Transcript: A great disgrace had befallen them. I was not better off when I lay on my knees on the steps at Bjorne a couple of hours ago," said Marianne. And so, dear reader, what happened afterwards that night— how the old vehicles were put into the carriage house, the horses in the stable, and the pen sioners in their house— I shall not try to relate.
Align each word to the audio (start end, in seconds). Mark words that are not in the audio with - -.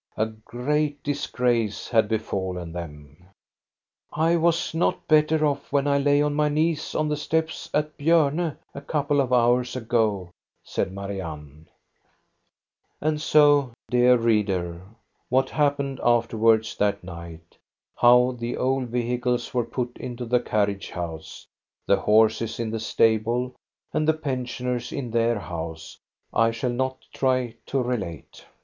A 0.17 0.25
great 0.25 1.03
disgrace 1.03 1.87
had 1.87 2.07
befallen 2.07 2.71
them. 2.71 3.25
I 4.11 4.35
was 4.35 4.73
not 4.73 5.07
better 5.07 5.45
off 5.45 5.71
when 5.71 5.85
I 5.87 5.99
lay 5.99 6.23
on 6.23 6.33
my 6.33 6.49
knees 6.49 6.95
on 6.95 7.07
the 7.07 7.15
steps 7.15 7.69
at 7.71 7.95
Bjorne 7.97 8.57
a 8.73 8.81
couple 8.81 9.21
of 9.21 9.31
hours 9.31 9.75
ago," 9.75 10.31
said 10.63 10.91
Marianne. 10.91 11.67
And 12.99 13.21
so, 13.21 13.73
dear 13.91 14.17
reader, 14.17 14.81
what 15.29 15.51
happened 15.51 15.99
afterwards 16.03 16.75
that 16.77 17.03
night— 17.03 17.57
how 18.01 18.31
the 18.31 18.57
old 18.57 18.85
vehicles 18.87 19.53
were 19.53 19.63
put 19.63 19.95
into 19.99 20.25
the 20.25 20.39
carriage 20.39 20.89
house, 20.89 21.45
the 21.85 21.97
horses 21.97 22.59
in 22.59 22.71
the 22.71 22.79
stable, 22.79 23.53
and 23.93 24.07
the 24.07 24.13
pen 24.15 24.45
sioners 24.45 24.91
in 24.91 25.11
their 25.11 25.37
house— 25.37 25.99
I 26.33 26.49
shall 26.49 26.73
not 26.73 26.97
try 27.13 27.53
to 27.67 27.79
relate. 27.79 28.43